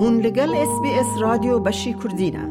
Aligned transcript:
هون 0.00 0.20
لگل 0.20 0.54
اس 0.54 0.80
بی 0.82 0.90
اس 0.90 1.06
رادیو 1.20 1.58
بشی 1.58 1.94
کردینه 1.94 2.48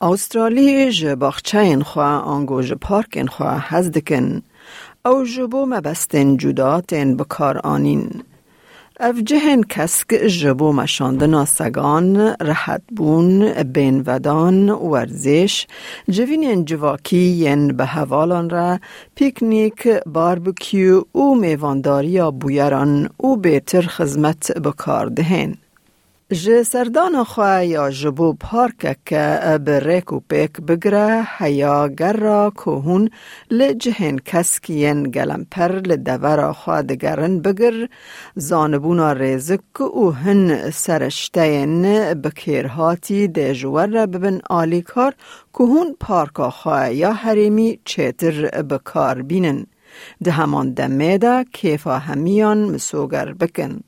استرالی 0.00 0.92
جه 0.92 1.14
باخچه 1.14 1.78
خواه 1.84 2.22
آنگو 2.22 2.62
جه 2.62 2.74
پارک 2.74 3.26
خواه 3.26 3.64
هزدکن 3.68 4.42
او 5.06 5.24
جبو 5.24 5.66
مبستن 5.66 6.36
جداتن 6.36 7.16
بکار 7.16 7.58
آنین. 7.58 8.22
اف 9.00 9.16
جهن 9.18 9.62
کسک 9.62 10.14
جبو 10.14 10.72
مشاندنا 10.72 11.44
سگان 11.44 12.16
رحت 12.40 12.82
بون 12.96 13.52
بین 13.62 14.02
ودان 14.06 14.70
ورزش. 14.70 15.66
جوینین 16.08 16.64
جواکی 16.64 17.16
ین 17.16 17.76
به 17.76 17.84
حوالان 17.84 18.50
را 18.50 18.80
پیکنیک 19.14 19.88
باربکیو 20.06 21.00
و 21.14 21.34
میوانداری 21.34 22.30
بویران 22.30 23.08
و 23.20 23.36
بهتر 23.36 23.82
خدمت 23.82 24.58
بکار 24.58 25.06
دهن. 25.06 25.54
ج 26.32 26.62
سردان 26.62 27.24
خواه 27.24 27.64
یا 27.64 27.90
جبو 27.90 28.32
پارک 28.32 28.96
که 29.06 29.58
به 29.64 29.80
ریک 29.80 30.12
و 30.12 30.20
پیک 30.20 30.60
بگره 30.60 31.26
هیا 31.38 31.88
گر 31.88 32.12
را 32.12 32.52
کوهون 32.56 33.10
لجهن 33.50 34.18
کسکین 34.18 35.02
گلم 35.02 35.46
پر 35.50 35.72
لدور 35.72 36.52
خواه 36.52 36.82
دگرن 36.82 37.38
بگر 37.38 37.88
زانبونا 38.36 39.12
ریزک 39.12 39.80
و 39.80 40.10
هن 40.10 40.70
سرشتین 40.70 41.82
بکیرهاتی 42.14 43.28
ده 43.28 43.52
را 43.62 44.06
ببن 44.06 44.40
آلی 44.50 44.82
کار 44.82 45.14
کوهون 45.52 45.96
پارک 46.00 46.40
خواه 46.40 46.92
یا 46.92 47.12
حریمی 47.12 47.78
چیتر 47.84 48.62
بکار 48.62 49.22
بینن 49.22 49.66
ده 50.24 50.30
همان 50.30 50.70
دمه 50.74 51.44
کیفا 51.52 51.98
همیان 51.98 52.58
مسوگر 52.58 53.32
بکن. 53.32 53.80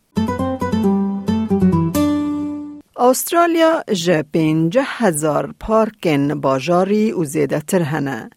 استرالیا 3.01 3.85
جه 3.93 4.23
پینجه 4.23 4.83
هزار 4.83 5.55
پارکن 5.61 6.41
باجاری 6.41 7.13
و 7.13 7.25
زیده 7.25 7.61
تر 7.61 7.83
هنه. 7.83 8.31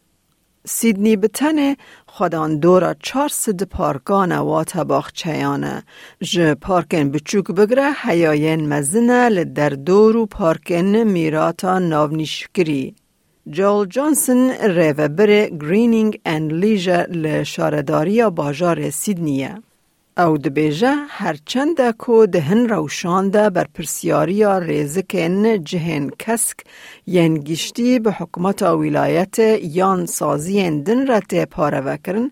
سیدنی 0.65 1.15
بتنه 1.15 1.77
خودان 2.07 2.59
دورا 2.59 2.93
چارصد 2.93 3.63
پارکان 3.63 4.31
و 4.31 4.63
تباخ 4.63 5.11
چیانه. 5.11 5.83
جه 6.21 6.53
پارکن 6.53 7.11
بچوک 7.11 7.45
بگره 7.45 7.91
حیاین 7.91 8.69
مزنه 8.69 9.29
لدر 9.29 9.69
دورو 9.69 10.25
پارکن 10.25 11.03
میراتا 11.03 11.79
ناونیشکری. 11.79 12.95
جول 13.49 13.87
جانسن 13.87 14.49
ریوبر 14.51 15.45
گرینینگ 15.45 16.19
اند 16.25 16.53
لیجر 16.53 17.07
لشارداری 17.07 18.29
باجار 18.29 18.89
سیدنیه. 18.89 19.55
او 20.21 20.37
دبیجه 20.37 20.93
هرچند 21.07 21.91
کو 21.97 22.25
دهن 22.25 22.69
روشانده 22.69 23.49
بر 23.49 23.67
پرسیاری 23.75 24.43
ریزکن 24.59 25.63
جهن 25.63 26.09
کسک 26.19 26.57
ین 27.07 27.33
گشتی 27.43 27.99
به 27.99 28.11
حکمت 28.11 28.61
ولایت 28.61 29.39
یان 29.63 30.05
سازی 30.05 30.81
دن 30.81 31.07
را 31.07 31.19
پاره 31.51 31.81
وکرن 31.81 32.31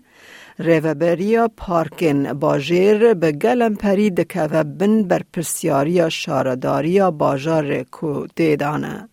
ریوبریا 0.58 1.48
پارکن 1.56 2.32
باجیر 2.32 3.14
به 3.14 3.32
گلم 3.32 3.74
پری 3.74 4.10
دکوه 4.10 4.62
بن 4.62 5.02
بر 5.02 5.22
پرسیاری 5.32 6.10
شارداری 6.10 7.10
باجار 7.10 7.82
کو 7.82 8.26
دیدانه. 8.36 9.09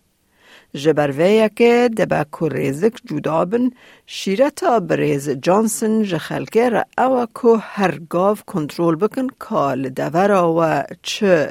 ji 0.74 0.92
berveyekê 0.98 1.98
de 1.98 2.26
ku 2.32 2.48
rêzik 2.48 2.96
cuda 3.08 3.52
bin, 3.52 3.76
şîreta 4.08 4.90
birêz 4.90 5.42
Johnson 5.42 6.04
ji 6.04 6.16
xelkê 6.16 6.72
re 6.72 6.84
ew 6.98 7.24
e 7.24 7.26
ku 7.34 7.58
her 7.58 7.94
gav 8.10 8.36
kontrol 8.48 9.02
bikin 9.02 9.28
ka 9.40 9.68
li 9.72 9.96
devera 9.96 10.42
we 10.58 10.96
çi. 11.04 11.48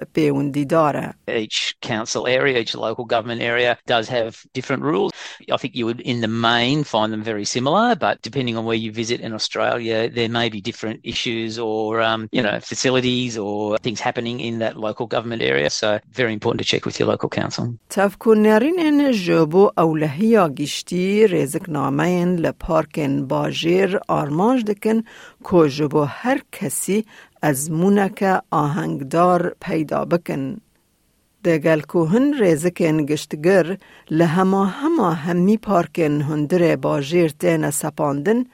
Each 1.29 1.75
council 1.81 2.27
area, 2.27 2.59
each 2.59 2.75
local 2.75 3.05
government 3.05 3.43
area 3.43 3.77
does 3.87 4.09
have 4.09 4.45
different 4.55 4.83
rules. 4.83 5.13
I 5.53 5.57
think 5.57 5.75
you 5.75 5.87
would 5.87 6.01
in 6.01 6.21
the 6.21 6.29
main 6.29 6.85
find 6.85 7.13
them 7.13 7.23
very 7.23 7.45
similar, 7.45 7.95
but 7.95 8.23
depending 8.23 8.57
on 8.57 8.65
where 8.65 8.77
you 8.77 8.93
visit 8.93 9.21
in 9.21 9.33
Australia, 9.33 10.09
there 10.09 10.29
may 10.29 10.49
be 10.49 10.61
different 10.61 11.01
issues 11.03 11.59
or 11.59 12.01
um, 12.01 12.29
you 12.33 12.43
know 12.43 12.61
facilities 12.61 13.39
or 13.39 13.79
things 13.79 14.01
happening 14.01 14.41
in 14.41 14.59
that 14.59 14.77
local 14.77 15.07
government 15.07 15.43
area. 15.43 15.71
So 15.71 15.99
very 16.13 16.33
important 16.33 16.61
to 16.61 16.67
check 16.67 16.85
with 16.85 16.99
your 16.99 17.09
local 17.09 17.29
council. 17.29 17.79
جبو 19.13 19.71
اولهیا 19.77 20.49
گشتی 20.49 21.27
ریزک 21.27 21.69
نامین 21.69 22.37
لپارکن 22.37 23.27
باجیر 23.27 24.01
آرمانج 24.09 24.65
دکن 24.65 25.03
که 25.51 25.69
جبو 25.69 26.03
هر 26.03 26.41
کسی 26.53 27.05
از 27.43 27.71
مونک 27.71 28.41
آهنگدار 28.51 29.55
پیدا 29.61 30.05
بکن. 30.05 30.57
دگل 31.45 31.81
کوهن 31.81 32.35
ریزکن 32.35 33.07
گشتگر 33.07 33.77
لهما 34.11 34.65
هما 34.65 35.11
همی 35.11 35.57
پارکن 35.57 36.21
هندر 36.21 36.77
باجیر 36.77 37.29
تین 37.29 37.71
سپاندن 37.71 38.45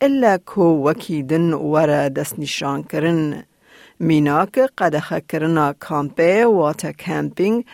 الا 0.00 0.38
کو 0.46 0.62
وکیدن 0.62 1.52
ور 1.52 2.08
دست 2.08 2.38
نشان 2.38 2.82
کرن. 2.82 3.47
میناک 4.00 4.58
قدخه 4.78 5.20
کرنا 5.20 5.72
کامپه 5.72 6.46
واتا 6.46 6.92
کمپینگ 6.92 7.64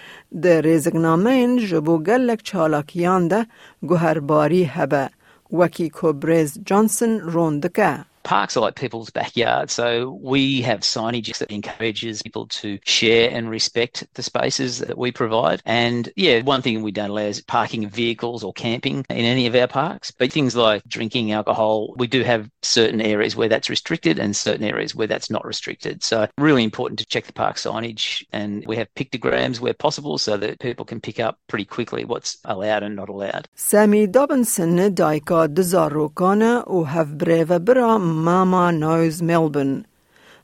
ده 0.42 0.60
ریزگنامین 0.60 1.56
جبو 1.56 1.98
گلک 1.98 2.42
چالاکیان 2.42 3.28
ده 3.28 3.46
گوهرباری 3.88 4.64
هبه 4.64 5.10
وکی 5.52 5.88
کوبریز 5.90 6.58
جانسن 6.66 7.20
روندکه. 7.20 8.13
parks 8.24 8.56
are 8.56 8.60
like 8.60 8.74
people's 8.74 9.10
backyards. 9.10 9.72
So 9.72 10.18
we 10.20 10.62
have 10.62 10.80
signage 10.80 11.38
that 11.38 11.50
encourages 11.50 12.22
people 12.22 12.46
to 12.48 12.78
share 12.84 13.30
and 13.30 13.48
respect 13.48 14.04
the 14.14 14.22
spaces 14.22 14.78
that 14.78 14.98
we 14.98 15.12
provide. 15.12 15.62
And 15.64 16.10
yeah, 16.16 16.42
one 16.42 16.62
thing 16.62 16.82
we 16.82 16.90
don't 16.90 17.10
allow 17.10 17.22
is 17.22 17.42
parking 17.42 17.88
vehicles 17.88 18.42
or 18.42 18.52
camping 18.52 19.04
in 19.10 19.24
any 19.24 19.46
of 19.46 19.54
our 19.54 19.68
parks. 19.68 20.10
But 20.10 20.32
things 20.32 20.56
like 20.56 20.82
drinking 20.88 21.32
alcohol, 21.32 21.94
we 21.96 22.06
do 22.06 22.22
have 22.24 22.50
certain 22.62 23.00
areas 23.00 23.36
where 23.36 23.48
that's 23.48 23.70
restricted 23.70 24.18
and 24.18 24.34
certain 24.34 24.64
areas 24.64 24.94
where 24.94 25.06
that's 25.06 25.30
not 25.30 25.44
restricted. 25.44 26.02
So 26.02 26.26
really 26.38 26.64
important 26.64 26.98
to 27.00 27.06
check 27.06 27.26
the 27.26 27.32
park 27.32 27.56
signage. 27.56 28.24
And 28.32 28.64
we 28.66 28.76
have 28.76 28.92
pictograms 28.94 29.60
where 29.60 29.74
possible 29.74 30.18
so 30.18 30.36
that 30.38 30.60
people 30.60 30.84
can 30.84 31.00
pick 31.00 31.20
up 31.20 31.38
pretty 31.46 31.66
quickly 31.66 32.04
what's 32.04 32.38
allowed 32.44 32.82
and 32.82 32.96
not 32.96 33.10
allowed. 33.10 33.48
Sammy 33.54 34.06
Dobinson, 34.06 34.94
Daika 34.94 35.46
Dizarokana, 35.48 36.66
Uhav 36.66 37.18
Breva 37.18 37.62
Bram. 37.62 38.13
ماما 38.14 38.70
نویز 38.70 39.22
ملبن 39.22 39.84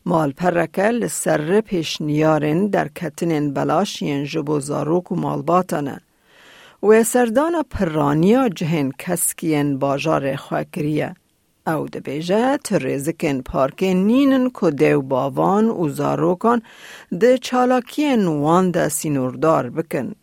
مال 0.07 0.33
پرکه 0.33 0.83
لسر 0.83 1.61
پیش 1.61 2.01
نیارن 2.01 2.67
در 2.67 2.89
کتنین 2.89 3.55
بلاشین 3.55 4.25
جبو 4.25 4.61
زاروک 4.61 5.13
و 5.13 5.17
مالباتانه 5.17 6.01
و 6.83 7.03
سردان 7.05 7.63
پرانیا 7.71 8.49
جهن 8.49 8.91
کسکین 8.99 9.79
باجار 9.79 10.37
خواکریه 10.37 11.15
او 11.67 11.89
ده 11.89 12.01
بیجه 12.01 12.57
تریزکن 12.57 13.41
پارکین 13.41 14.07
نینن 14.07 14.51
که 14.61 14.71
دیو 14.71 15.03
باوان 15.03 15.69
و 15.71 15.89
زاروکان 15.89 16.63
ده 17.21 17.39
چالاکین 17.39 18.27
وان 18.27 18.71
ده 18.71 18.89
سینوردار 18.89 19.71
بکن. 19.71 20.15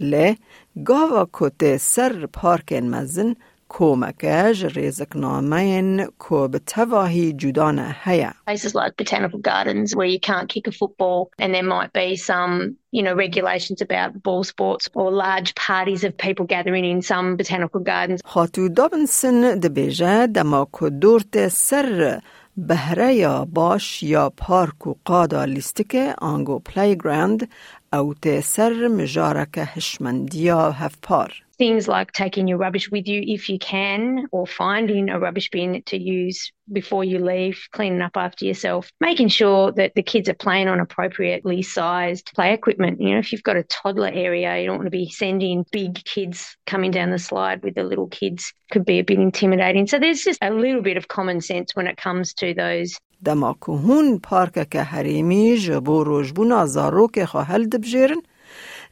لی 0.00 0.36
گاوا 0.84 1.28
کته 1.32 1.78
سر 1.78 2.26
پارکین 2.26 2.90
مزن 2.90 3.34
کمکش 3.69 4.63
ریزکنامه 4.63 6.07
که 6.29 6.47
به 6.51 6.59
تواهی 6.59 7.33
جدانه 7.33 7.95
هیا. 8.03 8.31
Places 8.49 8.75
like 8.75 8.93
botanical 8.97 9.39
gardens 9.39 9.95
where 9.95 10.11
you 10.15 10.19
can't 10.19 10.49
kick 10.49 10.67
a 10.67 10.71
football 10.71 11.31
and 11.39 11.53
there 11.55 11.69
might 11.75 11.93
be 11.93 12.15
some 12.15 12.75
you 12.97 13.01
know, 13.03 13.13
regulations 13.25 13.79
about 13.81 14.09
ball 14.25 14.43
sports 14.43 14.89
or 14.93 15.11
large 15.11 15.55
parties 15.55 16.03
of 16.03 16.11
people 16.17 16.45
gathering 16.45 16.85
in 16.93 17.01
some 17.01 17.37
botanical 17.37 17.79
gardens. 17.79 18.21
خاتو 18.25 18.67
دابنسن 18.69 19.59
دبیجه 19.59 20.27
دما 20.27 20.67
که 20.79 20.89
دورت 20.89 21.47
سر 21.47 22.21
بهره 22.57 23.13
یا 23.13 23.45
باش 23.45 24.03
یا 24.03 24.29
پارک 24.37 24.87
و 24.87 24.93
قادا 25.05 25.45
لیستکه 25.45 26.15
آنگو 26.17 26.59
پلیگراند 26.59 27.49
او 27.93 28.13
ته 28.13 28.41
سر 28.41 28.87
مجارک 28.87 29.57
هشمندیا 29.57 30.71
هفپار. 30.71 31.43
Things 31.57 31.87
like 31.87 32.11
taking 32.11 32.47
your 32.47 32.57
rubbish 32.57 32.89
with 32.89 33.07
you 33.07 33.21
if 33.25 33.47
you 33.49 33.59
can, 33.59 34.25
or 34.31 34.47
finding 34.47 35.09
a 35.09 35.19
rubbish 35.19 35.49
bin 35.51 35.83
to 35.85 35.97
use 35.97 36.51
before 36.71 37.03
you 37.03 37.19
leave, 37.19 37.67
cleaning 37.71 38.01
up 38.01 38.15
after 38.15 38.45
yourself, 38.45 38.91
making 38.99 39.27
sure 39.27 39.71
that 39.73 39.93
the 39.95 40.01
kids 40.01 40.27
are 40.29 40.33
playing 40.33 40.67
on 40.67 40.79
appropriately 40.79 41.61
sized 41.61 42.31
play 42.33 42.53
equipment. 42.53 42.99
You 42.99 43.13
know, 43.13 43.19
if 43.19 43.31
you've 43.31 43.43
got 43.43 43.57
a 43.57 43.63
toddler 43.63 44.11
area, 44.11 44.57
you 44.57 44.65
don't 44.65 44.77
want 44.77 44.87
to 44.87 44.91
be 44.91 45.09
sending 45.09 45.65
big 45.71 46.03
kids 46.03 46.57
coming 46.65 46.91
down 46.91 47.11
the 47.11 47.19
slide 47.19 47.61
with 47.63 47.75
the 47.75 47.83
little 47.83 48.07
kids, 48.07 48.53
could 48.71 48.85
be 48.85 48.99
a 48.99 49.03
bit 49.03 49.19
intimidating. 49.19 49.85
So 49.87 49.99
there's 49.99 50.23
just 50.23 50.39
a 50.41 50.51
little 50.51 50.81
bit 50.81 50.97
of 50.97 51.07
common 51.07 51.41
sense 51.41 51.75
when 51.75 51.87
it 51.87 51.97
comes 51.97 52.33
to 52.35 52.53
those 52.53 52.97
دما 53.23 53.53
که 53.53 53.71
هون 53.71 54.19
پارک 54.19 54.69
که 54.69 54.81
حریمی 54.81 55.57
جبو 55.57 56.03
روشبونا 56.03 56.65
زارو 56.65 57.07
که 57.07 57.25
خواهل 57.25 57.65
دبجیرن 57.65 58.21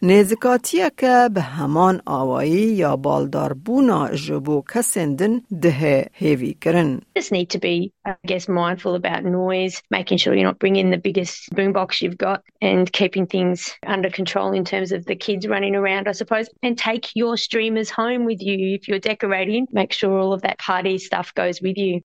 نزکاتیه 0.04 0.92
که 0.98 1.30
به 1.34 1.42
همان 1.42 2.02
آوایی 2.06 2.52
یا 2.52 2.96
بالدار 2.96 3.54
بونا 3.54 4.10
جبو 4.16 4.64
کسندن 4.74 5.42
ده 5.62 6.10
هیوی 6.14 6.54
کرن. 6.62 7.02
Just 7.20 7.32
need 7.32 7.50
to 7.50 7.60
be, 7.60 7.92
I 8.06 8.16
guess, 8.26 8.48
mindful 8.48 8.96
about 8.96 9.24
noise, 9.24 9.82
making 9.92 10.18
sure 10.18 10.34
you're 10.34 10.50
not 10.52 10.60
bringing 10.60 10.90
the 10.90 10.98
biggest 10.98 11.36
boombox 11.56 12.02
you've 12.02 12.18
got 12.18 12.40
and 12.62 12.92
keeping 13.00 13.26
things 13.28 13.76
under 13.96 14.10
control 14.10 14.52
in 14.60 14.66
terms 14.66 14.92
of 14.92 15.06
the 15.06 15.16
kids 15.16 15.48
running 15.48 15.76
around, 15.76 16.08
I 16.08 16.14
suppose. 16.14 16.48
And 16.64 16.78
take 16.78 17.06
your 17.16 17.38
streamers 17.38 17.90
home 17.90 18.26
with 18.26 18.42
you 18.42 18.76
if 18.78 18.88
you're 18.88 19.00
decorating. 19.14 19.68
Make 19.72 19.92
sure 19.94 20.12
all 20.20 20.34
of 20.34 20.42
that 20.42 20.58
party 20.60 20.98
stuff 20.98 21.34
goes 21.34 21.62
with 21.62 21.78
you. 21.78 22.02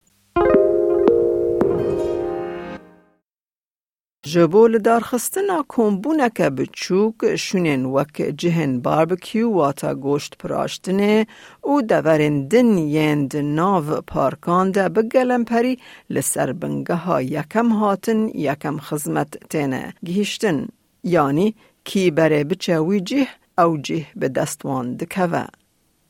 جبول 4.31 4.77
دارخستنا 4.77 5.57
کمبونک 5.73 6.41
بچوک 6.57 7.35
شونین 7.35 7.85
وک 7.85 8.17
جهن 8.41 8.79
باربکیو 8.79 9.49
واتا 9.49 9.93
گوشت 10.05 10.37
پراشتنه 10.39 11.27
او 11.61 11.81
دورندن 11.81 12.77
یند 12.77 13.37
ناو 13.37 14.01
پارکان 14.07 14.71
ده 14.71 14.89
بگلم 14.89 15.43
پری 15.45 15.79
لسر 16.09 16.53
بنگه 16.53 17.23
یکم 17.23 17.69
هاتن 17.69 18.27
یکم 18.27 18.77
خزمت 18.77 19.31
تینه 19.49 19.93
گیشتن 20.05 20.67
یعنی 21.03 21.55
کی 21.83 22.11
بره 22.11 22.43
بچه 22.43 22.99
جه 23.03 23.27
او 23.57 23.77
جه 23.77 24.05
به 24.15 24.27
دستوان 24.29 24.95
دکوه. 24.95 25.45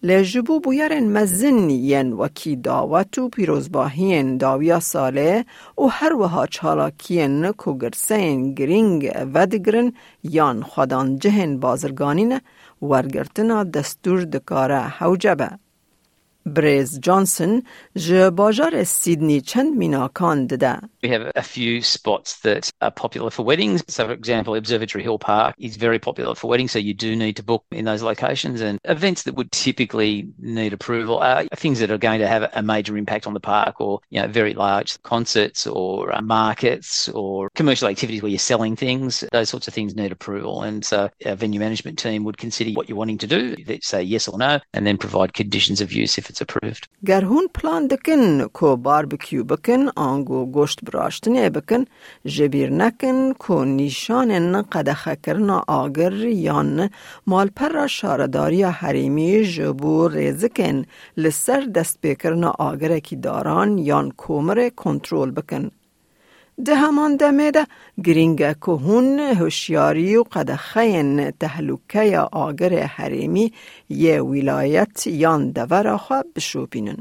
لجبو 0.07 0.59
بویرن 0.59 1.05
مزن 1.15 1.69
ین 1.69 2.13
وکی 2.13 2.55
داوت 2.55 3.17
و 3.19 3.29
پیروزباهین 3.29 4.37
داویا 4.37 4.79
ساله 4.79 5.45
و 5.77 5.83
هر 5.87 6.13
وها 6.13 6.45
چالاکین 6.47 7.51
کوگرسین 7.51 8.53
گرینگ 8.53 9.11
ودگرن 9.33 9.93
یان 10.23 10.63
خودان 10.63 11.19
جهن 11.19 11.59
بازرگانین 11.59 12.39
ورگرتنا 12.81 13.63
دستور 13.63 14.23
دکاره 14.23 14.79
حوجبه. 14.79 15.49
Brez 16.47 16.99
Johnson 16.99 17.63
Sydney. 18.85 19.41
We 21.03 21.09
have 21.09 21.31
a 21.35 21.43
few 21.43 21.81
spots 21.81 22.39
that 22.39 22.71
are 22.81 22.91
popular 22.91 23.29
for 23.29 23.43
weddings. 23.43 23.83
So, 23.87 24.05
for 24.07 24.13
example, 24.13 24.55
Observatory 24.55 25.03
Hill 25.03 25.19
Park 25.19 25.55
is 25.57 25.75
very 25.77 25.99
popular 25.99 26.35
for 26.35 26.49
weddings, 26.49 26.71
so 26.71 26.79
you 26.79 26.93
do 26.93 27.15
need 27.15 27.35
to 27.35 27.43
book 27.43 27.63
in 27.71 27.85
those 27.85 28.01
locations. 28.01 28.61
And 28.61 28.79
events 28.85 29.23
that 29.23 29.35
would 29.35 29.51
typically 29.51 30.29
need 30.39 30.73
approval 30.73 31.19
are 31.19 31.45
things 31.55 31.79
that 31.79 31.91
are 31.91 31.97
going 31.97 32.19
to 32.19 32.27
have 32.27 32.49
a 32.53 32.61
major 32.61 32.97
impact 32.97 33.27
on 33.27 33.33
the 33.33 33.39
park, 33.39 33.79
or 33.81 33.99
you 34.09 34.21
know, 34.21 34.27
very 34.27 34.53
large 34.53 35.01
concerts, 35.03 35.67
or 35.67 36.13
uh, 36.13 36.21
markets, 36.21 37.09
or 37.09 37.49
commercial 37.55 37.87
activities 37.87 38.21
where 38.21 38.31
you're 38.31 38.39
selling 38.39 38.75
things. 38.75 39.23
Those 39.31 39.49
sorts 39.49 39.67
of 39.67 39.73
things 39.73 39.95
need 39.95 40.11
approval, 40.11 40.63
and 40.63 40.85
so 40.85 41.09
a 41.25 41.35
venue 41.35 41.59
management 41.59 41.99
team 41.99 42.23
would 42.23 42.37
consider 42.37 42.71
what 42.71 42.87
you're 42.89 42.97
wanting 42.97 43.17
to 43.19 43.27
do. 43.27 43.55
They'd 43.55 43.83
say 43.83 44.01
yes 44.01 44.27
or 44.27 44.37
no, 44.37 44.59
and 44.73 44.87
then 44.87 44.97
provide 44.97 45.33
conditions 45.33 45.81
of 45.81 45.91
use 45.91 46.17
if 46.17 46.29
it's 46.29 46.36
approved. 46.41 46.87
گر 47.05 47.23
هون 47.23 47.47
پلان 47.53 47.87
دکن 47.87 48.47
کو 48.47 48.75
باربیکیو 48.75 49.43
بکن 49.43 49.89
آنگو 49.95 50.45
گوشت 50.45 50.79
براشتنه 50.85 51.49
بکن 51.49 51.85
جبیر 52.25 52.69
نکن 52.69 53.33
کو 53.33 53.65
نیشان 53.65 54.61
قدخه 54.61 55.15
کرنا 55.15 55.63
آگر 55.67 56.13
یان 56.13 56.89
مالپر 57.27 57.69
را 57.69 57.87
شارداری 57.87 58.63
حریمی 58.63 59.43
جبو 59.43 60.07
ریزکن 60.07 60.85
لسر 61.17 61.61
دست 61.61 61.99
بکرنا 62.03 62.53
آگر 62.59 62.99
کی 62.99 63.15
داران 63.15 63.77
یان 63.77 64.11
کومر 64.11 64.69
کنترول 64.69 65.31
بکن. 65.31 65.71
ده 66.65 66.75
همان 66.75 67.15
دمه 67.15 67.51
ده 67.51 67.67
گرینگ 68.05 68.37
که 68.37 68.71
هون 68.71 69.19
هوشیاری 69.19 70.15
و 70.15 70.23
قدخین 70.23 71.31
تهلوکه 71.31 72.19
آگر 72.19 72.83
حریمی 72.83 73.53
یه 73.89 74.21
ولایت 74.21 75.07
یان 75.07 75.51
دور 75.51 75.97
خواه 75.97 76.23
بشوپینن. 76.35 76.97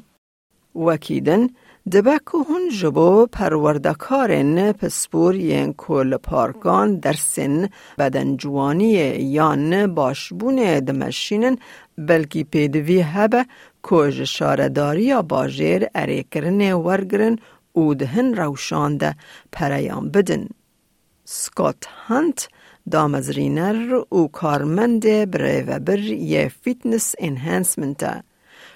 وکیدن 0.74 1.48
دبه 1.92 2.18
که 2.18 2.38
هون 2.48 2.68
جبو 2.80 3.26
پروردکارن 3.26 4.72
پسپور 4.72 5.34
ین 5.34 5.72
کل 5.72 6.16
پارکان 6.16 6.96
در 6.96 7.12
سن 7.12 7.68
بدن 7.98 8.36
جوانی 8.36 8.92
یان 9.38 9.94
باشبون 9.94 10.80
دمشینن 10.80 11.56
بلکی 11.98 12.44
پیدوی 12.44 13.00
هبه 13.00 13.46
کج 13.82 14.24
شارداری 14.24 15.02
یا 15.02 15.22
باجر 15.22 15.86
اریکرن 15.94 16.72
ورگرن 16.72 17.38
او 17.76 17.94
دهن 17.94 18.34
روشانده 18.34 19.16
پریان 19.52 20.10
بدن. 20.10 20.48
سکات 21.24 21.86
هانت 22.06 22.48
دامزرینر 22.90 23.94
و 23.94 24.28
کارمند 24.28 25.30
بریوبر 25.30 25.98
یه 25.98 26.52
فیتنس 26.62 27.14
انهانسمنت 27.18 28.24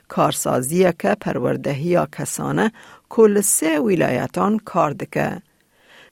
کارسازی 0.08 0.92
که 0.92 1.16
پروردهی 1.20 2.06
کسانه 2.12 2.72
کل 3.08 3.40
سه 3.40 3.80
ولایتان 3.80 4.58
کار 4.58 4.90
دکه. 4.92 5.42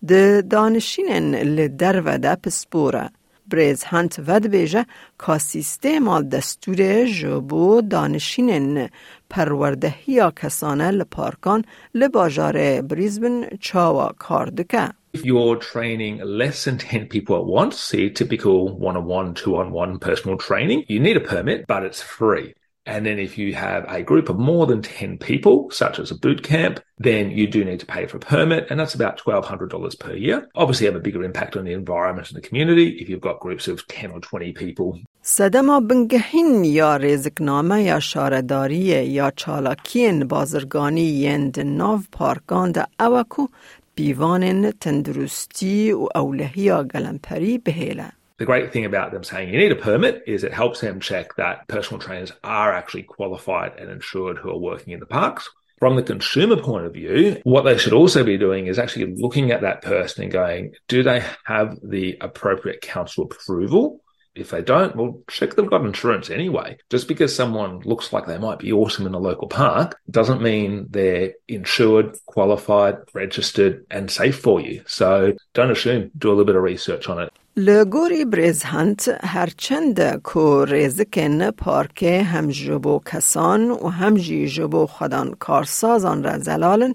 ده 0.07 0.43
دانشینن 0.43 1.35
لدر 1.35 2.03
و 2.07 2.19
ده 2.19 2.35
پسپوره. 2.35 3.11
بریز 3.51 3.85
هانت 3.85 4.21
ود 4.27 4.47
بیجه 4.47 4.87
که 5.27 5.39
سیستم 5.39 6.29
دستور 6.29 7.05
جبو 7.05 7.81
دانشینن 7.81 8.89
پروردهی 9.31 10.23
کسانه 10.37 10.91
لپارکان 10.91 11.65
لباجار 11.95 12.83
بریزبن 12.83 13.45
چاوا 13.61 14.13
کار 14.19 14.47
دکه. 14.47 14.89
If 15.15 15.25
you're 15.25 15.57
training 15.57 16.21
less 16.23 16.65
than 16.65 16.77
10 16.77 17.07
people 17.07 17.37
at 17.37 17.47
once, 17.47 17.81
see 17.81 18.11
typical 18.11 18.77
one-on-one, 18.77 19.33
two-on-one 19.35 19.99
personal 19.99 20.37
training, 20.37 20.85
you 20.87 21.01
need 21.01 21.17
a 21.17 21.21
permit, 21.21 21.67
but 21.67 21.83
it's 21.83 22.03
free. 22.03 22.55
And 22.88 23.06
then 23.06 23.18
if 23.18 23.38
you 23.38 23.56
have 23.56 23.86
a 23.88 24.04
group 24.04 24.28
of 24.30 24.38
more 24.38 24.66
than 24.68 24.82
10 24.82 25.18
people, 25.18 25.72
such 25.72 26.00
as 26.00 26.12
a 26.12 26.16
boot 26.16 26.44
camp, 26.44 26.82
then 26.98 27.32
you 27.32 27.48
do 27.48 27.64
need 27.64 27.80
to 27.80 27.86
pay 27.86 28.06
for 28.08 28.18
a 28.18 28.20
permit, 28.20 28.68
and 28.70 28.78
that's 28.78 28.94
about 28.94 29.18
$1,200 29.20 30.00
per 30.00 30.14
year. 30.14 30.50
Obviously, 30.56 30.88
have 30.88 30.96
a 30.96 31.00
bigger 31.00 31.24
impact 31.24 31.56
on 31.56 31.64
the 31.64 31.72
environment 31.72 32.28
and 32.28 32.36
the 32.36 32.48
community 32.48 32.90
if 33.02 33.08
you've 33.08 33.22
got 33.22 33.40
groups 33.40 33.70
of 33.70 33.88
10 33.88 34.12
or 34.12 34.20
20 34.20 34.52
people. 34.54 35.00
صدما 35.26 35.80
بنگهین 35.80 36.64
یا 36.64 36.98
رزقنامه 36.98 37.84
یا 37.84 38.00
شارداری 38.00 38.76
یا 38.76 39.32
چالاکین 39.36 40.28
بازرگانی 40.28 41.02
یند 41.02 41.60
ناو 41.60 42.00
پارکان 42.12 42.72
ده 42.72 42.86
اوکو 43.00 43.48
بیوان 43.96 44.72
تندرستی 44.72 45.92
و 45.92 46.08
اولهی 46.16 46.62
یا 46.62 46.84
گلمپری 46.84 47.58
بهیله. 47.58 48.12
The 48.39 48.47
great 48.47 48.73
thing 48.73 48.85
about 48.85 49.11
them 49.11 49.25
saying 49.25 49.53
you 49.53 49.59
need 49.59 49.73
a 49.73 49.77
permit 49.77 50.23
is 50.27 50.45
it 50.45 50.55
helps 50.55 50.81
them 50.81 51.01
check 51.01 51.35
that 51.37 51.67
personal 51.67 52.01
trainers 52.01 52.33
are 52.45 52.73
actually 52.73 53.03
qualified 53.03 53.73
and 53.79 53.91
insured 53.91 54.39
who 54.39 54.51
are 54.51 54.59
working 54.59 54.93
in 54.93 55.01
the 55.01 55.07
parks. 55.07 55.51
From 55.81 55.97
the 55.97 56.03
consumer 56.03 56.57
point 56.57 56.87
of 56.87 56.93
view, 56.93 57.41
what 57.45 57.63
they 57.63 57.79
should 57.79 57.93
also 57.93 58.25
be 58.25 58.39
doing 58.39 58.67
is 58.67 58.79
actually 58.79 59.15
looking 59.17 59.51
at 59.51 59.63
that 59.63 59.83
person 59.83 60.25
and 60.25 60.33
going, 60.33 60.75
do 60.89 61.03
they 61.03 61.25
have 61.45 61.79
the 61.83 62.17
appropriate 62.21 62.81
council 62.81 63.25
approval? 63.25 64.01
If 64.35 64.51
they 64.51 64.63
don't, 64.63 64.95
well, 64.95 65.21
check 65.29 65.55
they've 65.55 65.69
got 65.69 65.85
insurance 65.85 66.31
anyway. 66.31 66.79
Just 66.91 67.09
because 67.09 67.35
someone 67.35 67.81
looks 67.81 68.13
like 68.13 68.27
they 68.27 68.39
might 68.39 68.61
be 68.61 68.73
awesome 68.73 69.07
in 69.07 69.15
a 69.15 69.19
local 69.19 69.49
park 69.49 69.99
doesn't 70.09 70.43
mean 70.43 70.87
they're 70.91 71.33
insured, 71.49 72.17
qualified, 72.27 72.99
registered, 73.15 73.85
and 73.91 74.09
safe 74.09 74.39
for 74.39 74.61
you. 74.61 74.85
So 74.87 75.35
don't 75.55 75.73
assume. 75.73 76.13
Do 76.17 76.29
a 76.29 76.31
little 76.31 76.45
bit 76.45 76.55
of 76.55 76.63
research 76.63 77.09
on 77.09 77.21
it. 77.21 77.33
لگوری 77.59 78.25
برزهنت 78.25 79.19
هرچند 79.25 80.23
که 80.33 80.65
رزکن 80.69 81.51
پارک 81.51 82.03
هم 82.03 82.49
جبو 82.49 83.01
کسان 83.07 83.71
و 83.71 83.89
هم 83.89 84.15
جی 84.15 84.49
جبو 84.49 84.87
خودان 84.87 85.35
کارسازان 85.39 86.25
را 86.25 86.39
زلالن 86.39 86.95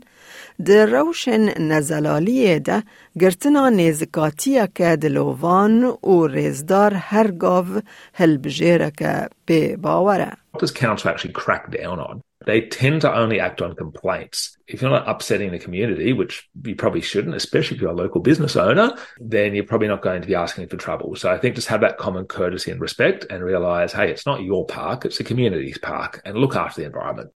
در 0.65 0.85
روشن 0.85 1.61
نزلالی 1.61 2.59
ده 2.59 2.83
گرتنا 3.19 3.69
نیزکاتی 3.69 4.67
که 4.75 4.95
دلوان 4.95 5.83
و 5.83 6.27
رزدار 6.27 6.93
هر 6.93 7.31
گاو 7.31 7.65
هل 8.13 8.37
بجیره 8.37 8.91
که 8.97 9.29
به 9.45 9.77
باوره. 9.77 10.31
What 10.53 10.61
does 10.61 10.71
council 10.71 11.09
actually 11.09 11.33
crack 11.33 11.71
down 11.71 11.99
on? 11.99 12.21
They 12.46 12.62
tend 12.62 13.02
to 13.02 13.14
only 13.14 13.40
act 13.40 13.60
on 13.60 13.74
complaints. 13.74 14.56
If 14.66 14.80
you're 14.80 14.90
not 14.90 15.08
upsetting 15.08 15.50
the 15.50 15.58
community, 15.58 16.12
which 16.12 16.48
you 16.64 16.76
probably 16.76 17.00
shouldn't, 17.00 17.34
especially 17.34 17.76
if 17.76 17.82
you're 17.82 17.90
a 17.90 17.94
local 17.94 18.20
business 18.20 18.56
owner, 18.56 18.94
then 19.20 19.54
you're 19.54 19.64
probably 19.64 19.88
not 19.88 20.02
going 20.02 20.22
to 20.22 20.28
be 20.28 20.34
asking 20.34 20.68
for 20.68 20.76
trouble. 20.76 21.14
So 21.16 21.30
I 21.30 21.36
think 21.36 21.56
just 21.56 21.68
have 21.68 21.82
that 21.82 21.98
common 21.98 22.24
courtesy 22.26 22.70
and 22.70 22.80
respect 22.80 23.26
and 23.28 23.44
realize, 23.44 23.92
hey, 23.92 24.10
it's 24.10 24.24
not 24.24 24.42
your 24.42 24.64
park, 24.66 25.04
it's 25.04 25.18
the 25.18 25.24
community's 25.24 25.78
park 25.78 26.22
and 26.24 26.38
look 26.38 26.56
after 26.56 26.80
the 26.80 26.86
environment. 26.86 27.30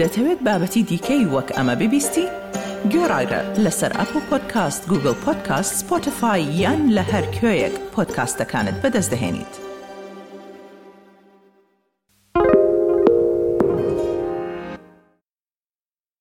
دەتەوێت 0.00 0.40
بابەتی 0.46 0.82
دیکەی 0.90 1.24
وەک 1.34 1.48
ئەمە 1.56 1.74
ببیستی؟ 1.80 2.26
گۆڕایرە 2.92 3.40
لەسەر 3.64 3.92
ئەپ 3.98 4.12
و 4.16 4.20
پۆدکاست 4.30 4.82
گوگل 4.90 5.16
پۆدکاست 5.24 5.72
سپۆتفاای 5.80 6.42
یان 6.62 6.80
لە 6.96 7.04
هەر 7.12 7.24
کوێیەک 7.36 7.74
پۆدکاستەکانت 7.94 8.76
بەدەستدەێنیت. 8.82 9.61